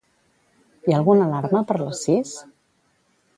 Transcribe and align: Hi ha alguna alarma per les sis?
Hi 0.87 0.95
ha 0.95 0.95
alguna 0.99 1.27
alarma 1.29 1.61
per 1.73 1.77
les 1.83 2.01
sis? 2.07 2.33